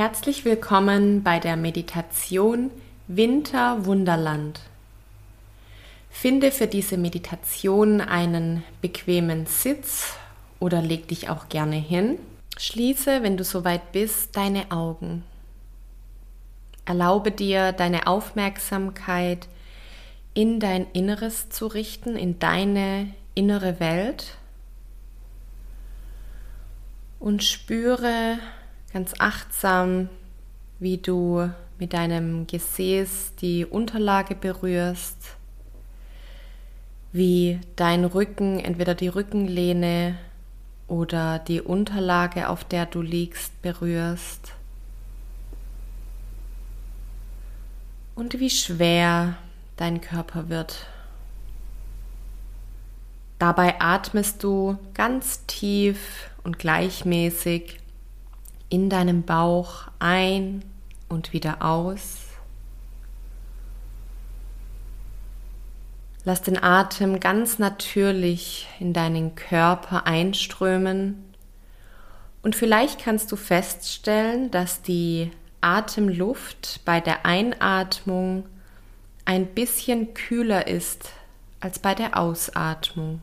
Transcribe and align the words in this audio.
Herzlich 0.00 0.46
willkommen 0.46 1.22
bei 1.22 1.38
der 1.38 1.56
Meditation 1.56 2.70
Winter 3.06 3.84
Wunderland. 3.84 4.60
Finde 6.08 6.52
für 6.52 6.66
diese 6.66 6.96
Meditation 6.96 8.00
einen 8.00 8.64
bequemen 8.80 9.44
Sitz 9.44 10.16
oder 10.58 10.80
leg 10.80 11.08
dich 11.08 11.28
auch 11.28 11.50
gerne 11.50 11.76
hin. 11.76 12.18
Schließe, 12.56 13.22
wenn 13.22 13.36
du 13.36 13.44
soweit 13.44 13.92
bist, 13.92 14.38
deine 14.38 14.70
Augen. 14.70 15.22
Erlaube 16.86 17.30
dir, 17.30 17.72
deine 17.72 18.06
Aufmerksamkeit 18.06 19.48
in 20.32 20.60
dein 20.60 20.86
Inneres 20.94 21.50
zu 21.50 21.66
richten, 21.66 22.16
in 22.16 22.38
deine 22.38 23.12
innere 23.34 23.80
Welt 23.80 24.38
und 27.18 27.44
spüre 27.44 28.38
ganz 28.92 29.14
achtsam, 29.18 30.08
wie 30.78 30.98
du 30.98 31.50
mit 31.78 31.92
deinem 31.92 32.46
Gesäß 32.46 33.34
die 33.40 33.64
Unterlage 33.64 34.34
berührst, 34.34 35.36
wie 37.12 37.60
dein 37.76 38.04
Rücken, 38.04 38.58
entweder 38.58 38.94
die 38.94 39.08
Rückenlehne 39.08 40.18
oder 40.88 41.38
die 41.38 41.60
Unterlage, 41.60 42.48
auf 42.48 42.64
der 42.64 42.86
du 42.86 43.00
liegst, 43.00 43.60
berührst. 43.62 44.52
Und 48.14 48.38
wie 48.38 48.50
schwer 48.50 49.36
dein 49.76 50.00
Körper 50.00 50.48
wird. 50.48 50.86
Dabei 53.38 53.80
atmest 53.80 54.42
du 54.42 54.76
ganz 54.92 55.46
tief 55.46 56.28
und 56.44 56.58
gleichmäßig 56.58 57.79
in 58.70 58.88
deinem 58.88 59.24
Bauch 59.24 59.88
ein 59.98 60.64
und 61.08 61.34
wieder 61.34 61.62
aus. 61.62 62.28
Lass 66.24 66.42
den 66.42 66.62
Atem 66.62 67.20
ganz 67.20 67.58
natürlich 67.58 68.68
in 68.78 68.92
deinen 68.92 69.34
Körper 69.34 70.06
einströmen 70.06 71.24
und 72.42 72.56
vielleicht 72.56 73.00
kannst 73.00 73.32
du 73.32 73.36
feststellen, 73.36 74.50
dass 74.50 74.82
die 74.82 75.30
Atemluft 75.60 76.80
bei 76.84 77.00
der 77.00 77.26
Einatmung 77.26 78.46
ein 79.24 79.46
bisschen 79.46 80.14
kühler 80.14 80.66
ist 80.66 81.10
als 81.60 81.78
bei 81.78 81.94
der 81.94 82.18
Ausatmung. 82.18 83.20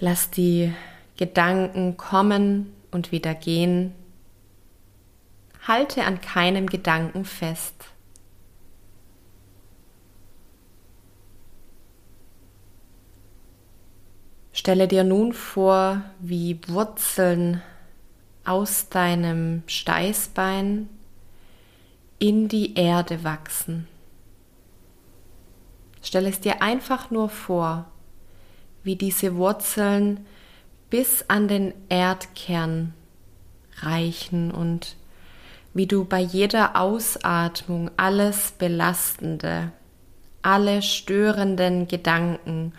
Lass 0.00 0.30
die 0.30 0.72
Gedanken 1.16 1.96
kommen 1.96 2.72
und 2.92 3.10
wieder 3.10 3.34
gehen. 3.34 3.92
Halte 5.66 6.04
an 6.04 6.20
keinem 6.20 6.68
Gedanken 6.68 7.24
fest. 7.24 7.74
Stelle 14.52 14.88
dir 14.88 15.04
nun 15.04 15.32
vor, 15.32 16.02
wie 16.20 16.58
Wurzeln 16.68 17.62
aus 18.44 18.88
deinem 18.88 19.62
Steißbein 19.66 20.88
in 22.18 22.48
die 22.48 22.74
Erde 22.74 23.24
wachsen. 23.24 23.88
Stelle 26.02 26.28
es 26.28 26.40
dir 26.40 26.62
einfach 26.62 27.10
nur 27.10 27.28
vor 27.28 27.86
wie 28.88 28.96
diese 28.96 29.36
Wurzeln 29.36 30.24
bis 30.88 31.26
an 31.28 31.46
den 31.46 31.74
Erdkern 31.90 32.94
reichen 33.80 34.50
und 34.50 34.96
wie 35.74 35.86
du 35.86 36.06
bei 36.06 36.20
jeder 36.20 36.74
Ausatmung 36.74 37.90
alles 37.98 38.52
Belastende, 38.52 39.72
alle 40.40 40.80
störenden 40.80 41.86
Gedanken 41.86 42.72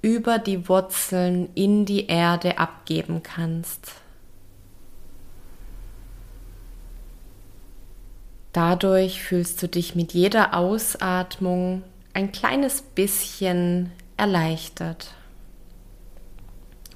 über 0.00 0.38
die 0.38 0.66
Wurzeln 0.66 1.50
in 1.54 1.84
die 1.84 2.06
Erde 2.06 2.56
abgeben 2.56 3.22
kannst. 3.22 3.92
Dadurch 8.54 9.22
fühlst 9.22 9.62
du 9.62 9.68
dich 9.68 9.94
mit 9.94 10.14
jeder 10.14 10.54
Ausatmung 10.54 11.82
ein 12.14 12.32
kleines 12.32 12.80
bisschen 12.80 13.92
erleichtert. 14.16 15.12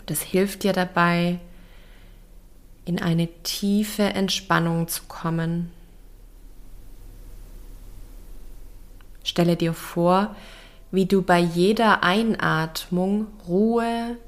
Das 0.07 0.23
hilft 0.23 0.63
dir 0.63 0.73
dabei, 0.73 1.39
in 2.85 3.01
eine 3.01 3.29
tiefe 3.43 4.03
Entspannung 4.03 4.89
zu 4.89 5.05
kommen. 5.05 5.71
Stelle 9.23 9.57
dir 9.57 9.73
vor, 9.73 10.37
wie 10.91 11.07
du 11.07 11.23
bei 11.23 11.39
jeder 11.39 12.03
Einatmung 12.03 13.27
Ruhe, 13.49 14.19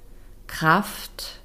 Kraft 0.47 1.41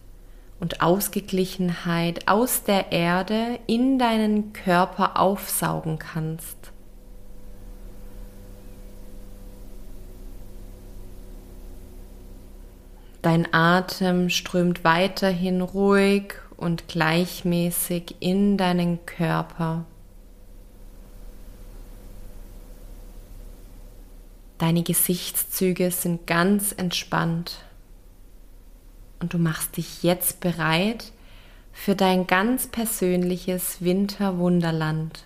und 0.59 0.81
Ausgeglichenheit 0.81 2.27
aus 2.27 2.63
der 2.63 2.91
Erde 2.91 3.59
in 3.67 3.99
deinen 3.99 4.53
Körper 4.53 5.19
aufsaugen 5.19 5.99
kannst. 5.99 6.71
Dein 13.21 13.53
Atem 13.53 14.29
strömt 14.29 14.83
weiterhin 14.83 15.61
ruhig 15.61 16.33
und 16.57 16.87
gleichmäßig 16.87 18.15
in 18.19 18.57
deinen 18.57 19.05
Körper. 19.05 19.85
Deine 24.57 24.83
Gesichtszüge 24.83 25.91
sind 25.91 26.27
ganz 26.27 26.71
entspannt 26.71 27.63
und 29.19 29.33
du 29.33 29.37
machst 29.37 29.77
dich 29.77 30.03
jetzt 30.03 30.39
bereit 30.39 31.11
für 31.73 31.95
dein 31.95 32.27
ganz 32.27 32.67
persönliches 32.67 33.81
Winterwunderland. 33.81 35.23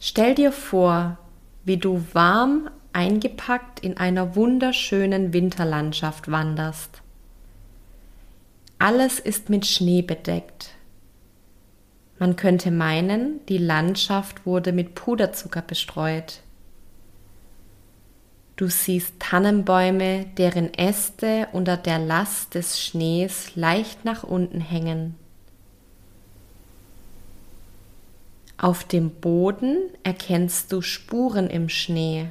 Stell 0.00 0.34
dir 0.34 0.50
vor, 0.50 1.18
wie 1.64 1.76
du 1.76 2.04
warm 2.12 2.70
eingepackt 2.92 3.80
in 3.80 3.96
einer 3.96 4.36
wunderschönen 4.36 5.32
Winterlandschaft 5.32 6.30
wanderst. 6.30 7.02
Alles 8.78 9.18
ist 9.18 9.50
mit 9.50 9.66
Schnee 9.66 10.02
bedeckt. 10.02 10.70
Man 12.18 12.36
könnte 12.36 12.70
meinen, 12.70 13.44
die 13.46 13.58
Landschaft 13.58 14.46
wurde 14.46 14.72
mit 14.72 14.94
Puderzucker 14.94 15.62
bestreut. 15.62 16.40
Du 18.56 18.68
siehst 18.68 19.14
Tannenbäume, 19.20 20.26
deren 20.36 20.74
Äste 20.74 21.48
unter 21.52 21.78
der 21.78 21.98
Last 21.98 22.54
des 22.54 22.78
Schnees 22.80 23.56
leicht 23.56 24.04
nach 24.04 24.22
unten 24.22 24.60
hängen. 24.60 25.14
Auf 28.58 28.84
dem 28.84 29.10
Boden 29.10 29.78
erkennst 30.02 30.72
du 30.72 30.82
Spuren 30.82 31.48
im 31.48 31.70
Schnee 31.70 32.28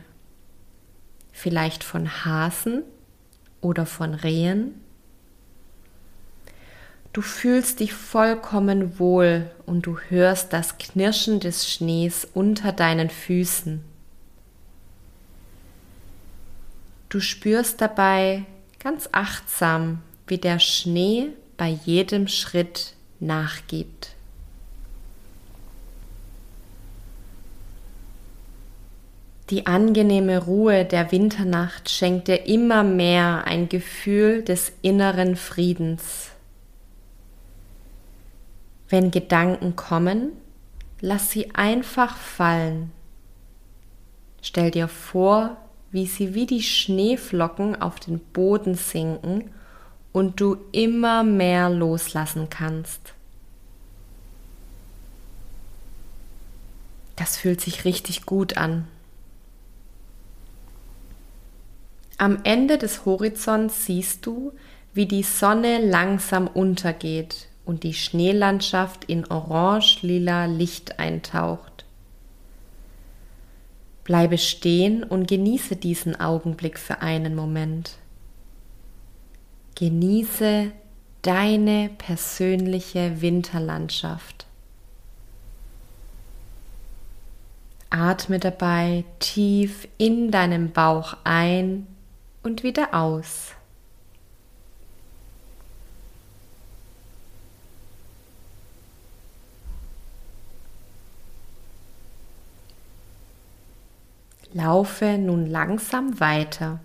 vielleicht 1.32 1.84
von 1.84 2.26
Hasen 2.26 2.84
oder 3.62 3.86
von 3.86 4.14
Rehen. 4.14 4.82
Du 7.12 7.22
fühlst 7.22 7.80
dich 7.80 7.94
vollkommen 7.94 9.00
wohl 9.00 9.50
und 9.66 9.86
du 9.86 9.98
hörst 10.10 10.54
das 10.54 10.78
Knirschen 10.78 11.40
des 11.40 11.70
Schnees 11.70 12.28
unter 12.34 12.72
deinen 12.72 13.10
Füßen. 13.10 13.84
Du 17.10 17.20
spürst 17.20 17.82
dabei 17.82 18.46
ganz 18.78 19.10
achtsam, 19.12 20.04
wie 20.28 20.38
der 20.38 20.60
Schnee 20.60 21.30
bei 21.58 21.70
jedem 21.70 22.28
Schritt 22.28 22.94
nachgibt. 23.20 24.16
Die 29.50 29.66
angenehme 29.66 30.44
Ruhe 30.44 30.86
der 30.86 31.12
Winternacht 31.12 31.90
schenkt 31.90 32.28
dir 32.28 32.46
immer 32.46 32.84
mehr 32.84 33.46
ein 33.46 33.68
Gefühl 33.68 34.44
des 34.44 34.72
inneren 34.84 35.36
Friedens. 35.36 36.30
Wenn 38.90 39.10
Gedanken 39.10 39.76
kommen, 39.76 40.34
lass 41.02 41.32
sie 41.32 41.56
einfach 41.56 42.18
fallen. 42.18 42.92
Stell 44.42 44.70
dir 44.70 44.88
vor, 44.88 45.58
wie 45.92 46.06
sie 46.06 46.36
wie 46.36 46.46
die 46.46 46.62
Schneeflocken 46.62 47.82
auf 47.82 48.00
den 48.00 48.20
Boden 48.20 48.76
sinken 48.76 49.50
und 50.12 50.40
du 50.40 50.58
immer 50.72 51.24
mehr 51.24 51.72
loslassen 51.72 52.50
kannst. 52.52 53.14
Das 57.16 57.38
fühlt 57.38 57.62
sich 57.62 57.84
richtig 57.84 58.28
gut 58.28 58.56
an. 58.56 58.88
Am 62.20 62.40
Ende 62.44 62.78
des 62.78 63.06
Horizonts 63.06 63.86
siehst 63.86 64.26
du, 64.26 64.52
wie 64.94 65.06
die 65.06 65.24
Sonne 65.24 65.80
langsam 65.80 66.48
untergeht 66.48 67.48
und 67.64 67.84
die 67.84 67.94
Schneelandschaft 67.94 69.06
in 69.06 69.26
orange-lila 69.26 70.44
Licht 70.44 71.00
eintaucht. 71.00 71.86
Bleibe 74.04 74.38
stehen 74.38 75.06
und 75.06 75.30
genieße 75.30 75.78
diesen 75.78 76.20
Augenblick 76.20 76.78
für 76.78 77.02
einen 77.02 77.36
Moment. 77.36 77.92
Genieße 79.76 80.72
deine 81.22 81.90
persönliche 82.00 83.22
Winterlandschaft. 83.22 84.46
Atme 87.90 88.40
dabei 88.40 89.06
tief 89.20 89.88
in 89.98 90.32
deinem 90.32 90.72
Bauch 90.72 91.16
ein 91.24 91.88
und 92.50 92.64
wieder 92.64 92.96
aus. 92.96 93.52
Laufe 104.52 105.20
nun 105.20 105.46
langsam 105.46 106.20
weiter. 106.20 106.80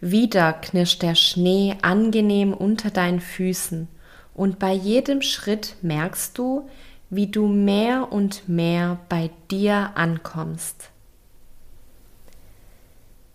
Wieder 0.00 0.54
knirscht 0.54 1.02
der 1.02 1.14
Schnee 1.14 1.76
angenehm 1.82 2.54
unter 2.54 2.90
deinen 2.90 3.20
Füßen 3.20 3.88
und 4.32 4.58
bei 4.58 4.72
jedem 4.72 5.20
Schritt 5.20 5.76
merkst 5.82 6.38
du, 6.38 6.68
wie 7.10 7.26
du 7.26 7.46
mehr 7.46 8.10
und 8.10 8.48
mehr 8.48 8.98
bei 9.10 9.30
dir 9.50 9.92
ankommst. 9.96 10.93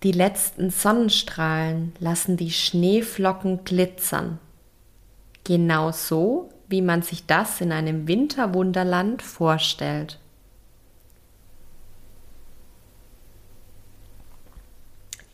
Die 0.03 0.13
letzten 0.13 0.69
Sonnenstrahlen 0.69 1.93
lassen 1.99 2.37
die 2.37 2.51
Schneeflocken 2.51 3.65
glitzern. 3.65 4.39
Genau 5.43 5.91
so, 5.91 6.49
wie 6.69 6.81
man 6.81 7.01
sich 7.01 7.25
das 7.25 7.59
in 7.59 7.71
einem 7.73 8.07
Winterwunderland 8.07 9.21
vorstellt. 9.21 10.19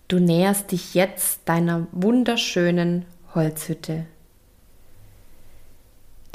Du 0.08 0.20
näherst 0.20 0.72
dich 0.72 0.94
jetzt 0.94 1.42
deiner 1.46 1.88
wunderschönen 1.92 3.06
Holzhütte. 3.36 4.06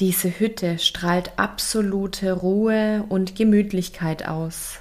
Diese 0.01 0.39
Hütte 0.39 0.79
strahlt 0.79 1.39
absolute 1.39 2.33
Ruhe 2.33 3.05
und 3.09 3.37
Gemütlichkeit 3.37 4.27
aus. 4.27 4.79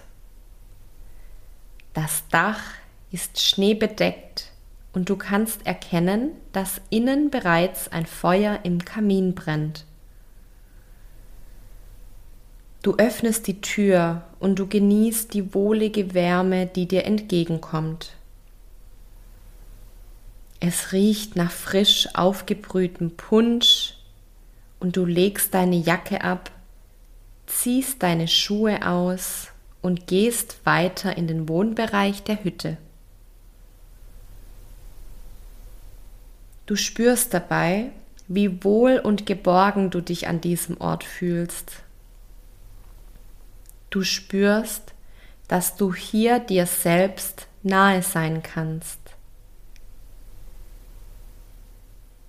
Das 1.94 2.24
Dach 2.32 2.62
ist 3.12 3.42
schneebedeckt 3.42 4.52
und 4.94 5.10
du 5.10 5.16
kannst 5.16 5.66
erkennen, 5.66 6.32
dass 6.52 6.82
innen 6.90 7.30
bereits 7.30 7.88
ein 7.92 8.06
Feuer 8.06 8.60
im 8.64 8.84
Kamin 8.84 9.36
brennt. 9.36 9.86
Du 12.82 12.96
öffnest 12.96 13.48
die 13.48 13.60
Tür 13.62 14.24
und 14.40 14.58
du 14.58 14.68
genießt 14.68 15.34
die 15.34 15.54
wohlige 15.54 16.14
Wärme, 16.14 16.66
die 16.66 16.88
dir 16.88 17.06
entgegenkommt. 17.06 18.14
Es 20.62 20.92
riecht 20.92 21.36
nach 21.36 21.52
frisch 21.52 22.08
aufgebrühtem 22.14 23.12
Punsch 23.12 23.96
und 24.80 24.96
du 24.96 25.06
legst 25.06 25.54
deine 25.54 25.76
Jacke 25.76 26.22
ab, 26.24 26.52
ziehst 27.48 28.02
deine 28.04 28.28
Schuhe 28.28 28.88
aus 28.88 29.48
und 29.82 30.08
gehst 30.08 30.58
weiter 30.66 31.18
in 31.18 31.28
den 31.28 31.50
Wohnbereich 31.50 32.24
der 32.24 32.44
Hütte. 32.44 32.78
Du 36.70 36.76
spürst 36.76 37.34
dabei, 37.34 37.90
wie 38.28 38.64
wohl 38.64 39.00
und 39.00 39.26
geborgen 39.26 39.90
du 39.90 40.02
dich 40.02 40.28
an 40.28 40.40
diesem 40.40 40.80
Ort 40.80 41.04
fühlst. 41.04 41.82
Du 43.90 44.04
spürst, 44.04 44.94
dass 45.48 45.78
du 45.78 45.96
hier 45.96 46.38
dir 46.38 46.68
selbst 46.68 47.48
nahe 47.64 48.04
sein 48.04 48.44
kannst. 48.44 49.00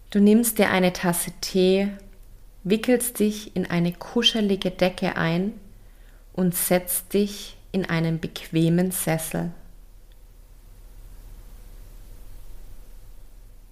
Du 0.08 0.20
nimmst 0.20 0.56
dir 0.56 0.70
eine 0.70 0.94
Tasse 0.94 1.32
Tee 1.42 1.90
wickelst 2.64 3.18
dich 3.18 3.54
in 3.54 3.66
eine 3.66 3.92
kuschelige 3.92 4.70
Decke 4.70 5.16
ein 5.16 5.52
und 6.32 6.54
setzt 6.54 7.12
dich 7.12 7.58
in 7.72 7.84
einen 7.84 8.20
bequemen 8.20 8.90
Sessel. 8.90 9.52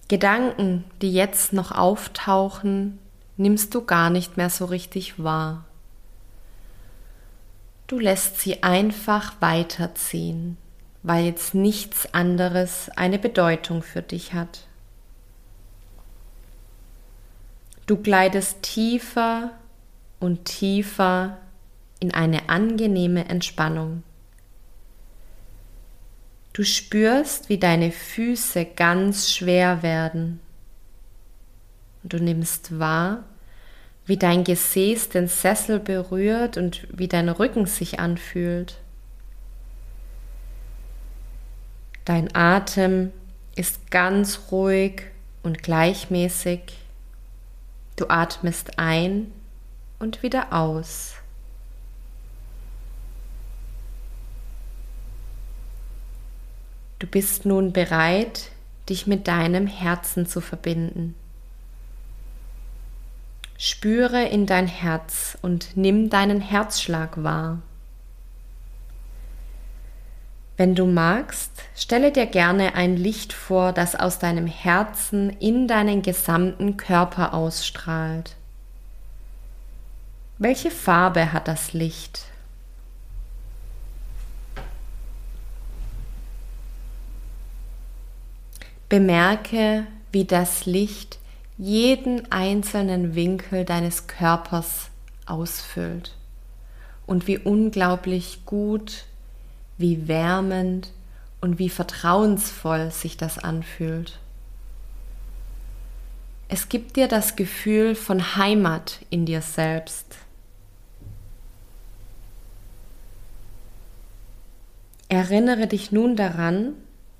Gedanken, 0.09 0.85
die 1.03 1.13
jetzt 1.13 1.53
noch 1.53 1.71
auftauchen, 1.71 2.97
nimmst 3.37 3.75
du 3.75 3.85
gar 3.85 4.09
nicht 4.09 4.37
mehr 4.37 4.49
so 4.49 4.65
richtig 4.65 5.23
wahr. 5.23 5.65
Du 7.85 7.99
lässt 7.99 8.39
sie 8.39 8.63
einfach 8.63 9.33
weiterziehen, 9.39 10.57
weil 11.03 11.25
jetzt 11.25 11.53
nichts 11.53 12.11
anderes 12.11 12.89
eine 12.95 13.19
Bedeutung 13.19 13.83
für 13.83 14.01
dich 14.01 14.33
hat. 14.33 14.67
Du 17.85 17.97
gleitest 17.97 18.63
tiefer 18.63 19.51
und 20.19 20.45
tiefer 20.45 21.37
in 21.99 22.15
eine 22.15 22.49
angenehme 22.49 23.29
Entspannung. 23.29 24.01
Du 26.53 26.63
spürst, 26.63 27.49
wie 27.49 27.57
deine 27.57 27.91
Füße 27.91 28.65
ganz 28.65 29.31
schwer 29.31 29.83
werden. 29.83 30.39
Und 32.03 32.13
du 32.13 32.17
nimmst 32.17 32.79
wahr, 32.79 33.23
wie 34.05 34.17
dein 34.17 34.43
Gesäß 34.43 35.09
den 35.09 35.27
Sessel 35.27 35.79
berührt 35.79 36.57
und 36.57 36.87
wie 36.91 37.07
dein 37.07 37.29
Rücken 37.29 37.67
sich 37.67 37.99
anfühlt. 37.99 38.79
Dein 42.05 42.35
Atem 42.35 43.11
ist 43.55 43.91
ganz 43.91 44.39
ruhig 44.51 45.03
und 45.43 45.61
gleichmäßig. 45.61 46.61
Du 47.97 48.07
atmest 48.09 48.79
ein 48.79 49.31
und 49.99 50.23
wieder 50.23 50.53
aus. 50.53 51.18
Du 56.99 57.07
bist 57.07 57.45
nun 57.45 57.71
bereit, 57.71 58.51
dich 58.89 59.07
mit 59.07 59.27
deinem 59.27 59.67
Herzen 59.67 60.25
zu 60.25 60.41
verbinden. 60.41 61.15
Spüre 63.57 64.23
in 64.23 64.45
dein 64.45 64.67
Herz 64.67 65.37
und 65.41 65.75
nimm 65.75 66.09
deinen 66.09 66.41
Herzschlag 66.41 67.23
wahr. 67.23 67.59
Wenn 70.57 70.75
du 70.75 70.85
magst, 70.85 71.51
stelle 71.73 72.11
dir 72.11 72.25
gerne 72.25 72.75
ein 72.75 72.97
Licht 72.97 73.31
vor, 73.31 73.71
das 73.71 73.95
aus 73.95 74.19
deinem 74.19 74.47
Herzen 74.47 75.29
in 75.39 75.69
deinen 75.69 76.01
gesamten 76.01 76.75
Körper 76.75 77.33
ausstrahlt. 77.33 78.35
Welche 80.37 80.71
Farbe 80.71 81.31
hat 81.31 81.47
das 81.47 81.71
Licht? 81.71 82.28
Bemerke, 88.89 89.85
wie 90.11 90.25
das 90.25 90.65
Licht 90.65 91.19
jeden 91.57 92.31
einzelnen 92.31 93.13
Winkel 93.13 93.63
deines 93.63 94.07
Körpers 94.07 94.89
ausfüllt 95.27 96.15
und 97.05 97.27
wie 97.27 97.37
unglaublich 97.37 98.45
gut 98.45 99.05
wie 99.77 100.07
wärmend 100.07 100.91
und 101.39 101.59
wie 101.59 101.69
vertrauensvoll 101.69 102.91
sich 102.91 103.15
das 103.15 103.37
anfühlt. 103.37 104.19
Es 106.49 106.67
gibt 106.67 106.95
dir 106.95 107.07
das 107.07 107.35
Gefühl 107.35 107.93
von 107.95 108.35
Heimat 108.35 108.99
in 109.09 109.25
dir 109.25 109.41
selbst. 109.41 110.17
Erinnere 115.07 115.67
dich 115.67 115.91
nun 115.91 116.15
daran, 116.15 116.73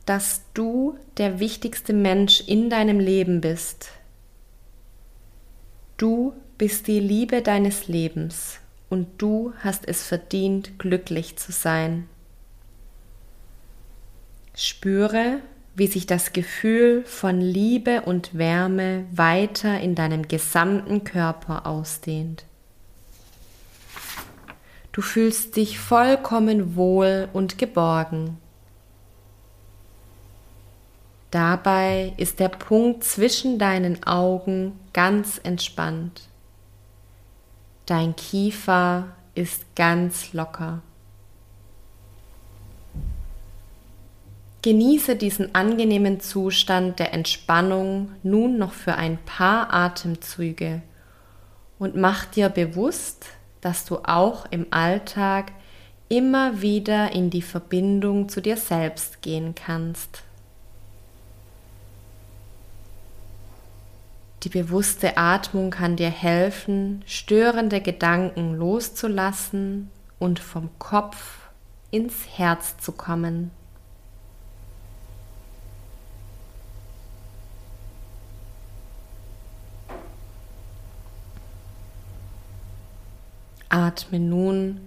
dass 0.09 0.41
du 0.55 0.97
der 1.17 1.39
wichtigste 1.39 1.93
Mensch 1.93 2.41
in 2.47 2.71
deinem 2.71 2.99
Leben 2.99 3.41
bist. 3.41 3.91
Du 5.97 6.33
bist 6.57 6.87
die 6.87 6.99
Liebe 6.99 7.43
deines 7.43 7.87
Lebens 7.87 8.57
und 8.89 9.07
du 9.19 9.53
hast 9.59 9.87
es 9.87 10.01
verdient, 10.01 10.79
glücklich 10.79 11.37
zu 11.37 11.51
sein. 11.51 12.09
Spüre, 14.55 15.41
wie 15.75 15.85
sich 15.85 16.07
das 16.07 16.33
Gefühl 16.33 17.03
von 17.05 17.39
Liebe 17.39 18.01
und 18.01 18.35
Wärme 18.35 19.05
weiter 19.11 19.79
in 19.79 19.93
deinem 19.93 20.27
gesamten 20.27 21.03
Körper 21.03 21.67
ausdehnt. 21.67 22.45
Du 24.91 25.03
fühlst 25.03 25.55
dich 25.55 25.77
vollkommen 25.77 26.75
wohl 26.75 27.29
und 27.31 27.59
geborgen. 27.59 28.39
Dabei 31.31 32.13
ist 32.17 32.39
der 32.39 32.49
Punkt 32.49 33.03
zwischen 33.03 33.59
deinen 33.59 34.03
Augen 34.03 34.79
ganz 34.93 35.39
entspannt. 35.43 36.21
Dein 37.85 38.15
Kiefer 38.15 39.15
ist 39.35 39.75
ganz 39.75 40.33
locker. 40.33 40.81
Genieße 44.61 45.15
diesen 45.15 45.55
angenehmen 45.55 46.19
Zustand 46.19 46.99
der 46.99 47.13
Entspannung 47.13 48.11
nun 48.23 48.57
noch 48.57 48.73
für 48.73 48.95
ein 48.95 49.17
paar 49.17 49.73
Atemzüge 49.73 50.81
und 51.77 51.95
mach 51.95 52.25
dir 52.25 52.49
bewusst, 52.49 53.27
dass 53.61 53.85
du 53.85 53.99
auch 54.03 54.45
im 54.51 54.67
Alltag 54.71 55.53
immer 56.09 56.61
wieder 56.61 57.13
in 57.13 57.29
die 57.29 57.41
Verbindung 57.41 58.27
zu 58.27 58.41
dir 58.41 58.57
selbst 58.57 59.21
gehen 59.21 59.55
kannst. 59.55 60.23
Die 64.43 64.49
bewusste 64.49 65.17
Atmung 65.17 65.69
kann 65.69 65.97
dir 65.97 66.09
helfen, 66.09 67.03
störende 67.05 67.81
Gedanken 67.81 68.55
loszulassen 68.55 69.91
und 70.17 70.39
vom 70.39 70.69
Kopf 70.79 71.49
ins 71.91 72.25
Herz 72.37 72.77
zu 72.77 72.93
kommen. 72.93 73.51
Atme 83.67 84.19
nun 84.19 84.79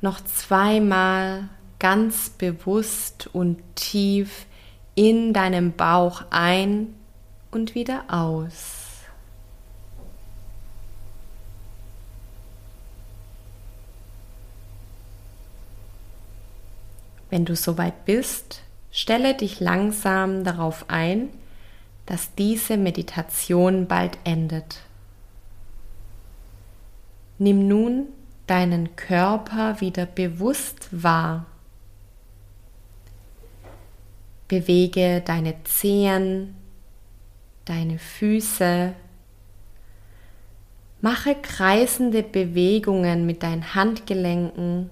noch 0.00 0.20
zweimal 0.24 1.48
ganz 1.78 2.30
bewusst 2.30 3.28
und 3.32 3.60
tief 3.76 4.46
in 4.94 5.32
deinem 5.32 5.72
Bauch 5.72 6.24
ein 6.30 6.94
und 7.52 7.74
wieder 7.74 8.04
aus. 8.08 8.82
Wenn 17.30 17.44
du 17.44 17.56
soweit 17.56 18.04
bist, 18.04 18.62
stelle 18.90 19.34
dich 19.34 19.60
langsam 19.60 20.44
darauf 20.44 20.86
ein, 20.88 21.30
dass 22.04 22.34
diese 22.34 22.76
Meditation 22.76 23.86
bald 23.86 24.18
endet. 24.24 24.80
Nimm 27.38 27.68
nun 27.68 28.08
deinen 28.46 28.96
Körper 28.96 29.80
wieder 29.80 30.04
bewusst 30.04 30.88
wahr. 30.90 31.46
Bewege 34.48 35.22
deine 35.24 35.64
Zehen, 35.64 36.54
deine 37.64 37.98
Füße. 37.98 38.94
Mache 41.00 41.34
kreisende 41.34 42.22
Bewegungen 42.22 43.26
mit 43.26 43.42
deinen 43.42 43.74
Handgelenken. 43.74 44.90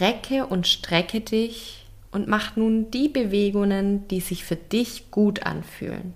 Recke 0.00 0.46
und 0.46 0.66
strecke 0.66 1.20
dich 1.20 1.86
und 2.10 2.28
mach 2.28 2.56
nun 2.56 2.90
die 2.90 3.08
Bewegungen, 3.08 4.06
die 4.08 4.20
sich 4.20 4.44
für 4.44 4.56
dich 4.56 5.10
gut 5.10 5.44
anfühlen. 5.44 6.14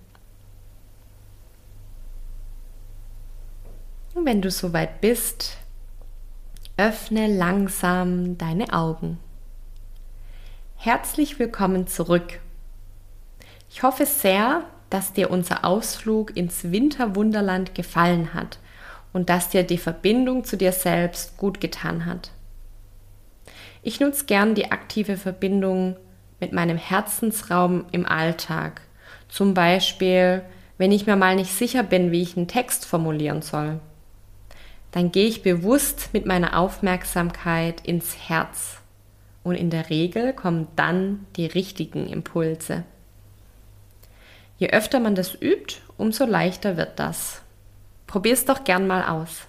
Und 4.15 4.27
wenn 4.27 4.43
du 4.43 4.51
soweit 4.51 5.01
bist, 5.01 5.57
öffne 6.77 7.27
langsam 7.29 8.37
deine 8.37 8.73
Augen. 8.73 9.19
Herzlich 10.77 11.39
willkommen 11.39 11.87
zurück. 11.87 12.41
Ich 13.71 13.83
hoffe 13.83 14.05
sehr, 14.05 14.65
dass 14.93 15.13
dir 15.13 15.31
unser 15.31 15.65
Ausflug 15.65 16.37
ins 16.37 16.71
Winterwunderland 16.71 17.75
gefallen 17.75 18.35
hat 18.35 18.59
und 19.13 19.29
dass 19.29 19.49
dir 19.49 19.63
die 19.63 19.79
Verbindung 19.79 20.45
zu 20.45 20.57
dir 20.57 20.73
selbst 20.73 21.37
gut 21.37 21.61
getan 21.61 22.07
hat. 22.07 22.31
Ich 23.83 24.01
nutze 24.01 24.27
gern 24.27 24.55
die 24.55 24.71
aktive 24.71 25.17
Verbindung 25.17 25.97
mit 26.41 26.53
meinem 26.53 26.77
Herzensraum 26.77 27.87
im 27.93 28.07
Alltag. 28.07 28.83
Zum 29.29 29.55
Beispiel, 29.55 30.43
wenn 30.79 30.93
ich 30.93 31.07
mir 31.07 31.17
mal 31.17 31.37
nicht 31.37 31.53
sicher 31.53 31.83
bin, 31.83 32.13
wie 32.13 32.23
ich 32.23 32.37
einen 32.37 32.49
Text 32.49 32.85
formulieren 32.85 33.43
soll 33.43 33.81
dann 34.93 35.11
gehe 35.11 35.27
ich 35.27 35.43
bewusst 35.43 36.11
mit 36.13 36.27
meiner 36.27 36.57
Aufmerksamkeit 36.57 37.81
ins 37.85 38.29
Herz. 38.29 38.77
Und 39.43 39.57
in 39.57 39.71
der 39.71 39.91
Regel 39.91 40.33
kommen 40.35 40.69
dann 40.77 41.27
die 41.35 41.47
richtigen 41.47 42.07
Impulse. 42.07 42.85
Je 44.62 44.71
öfter 44.71 45.00
man 45.00 45.16
das 45.16 45.35
übt, 45.35 45.78
umso 45.99 46.25
leichter 46.25 46.76
wird 46.76 47.00
das. 47.00 47.42
Probier 48.07 48.33
es 48.33 48.45
doch 48.45 48.62
gern 48.62 48.87
mal 48.87 49.02
aus. 49.02 49.49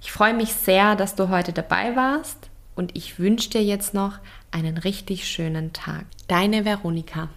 Ich 0.00 0.10
freue 0.10 0.34
mich 0.34 0.52
sehr, 0.52 0.96
dass 0.96 1.14
du 1.14 1.28
heute 1.28 1.52
dabei 1.52 1.94
warst 1.94 2.50
und 2.74 2.96
ich 2.96 3.20
wünsche 3.20 3.50
dir 3.50 3.62
jetzt 3.62 3.94
noch 3.94 4.18
einen 4.50 4.78
richtig 4.78 5.28
schönen 5.28 5.72
Tag. 5.72 6.06
Deine 6.26 6.64
Veronika. 6.64 7.28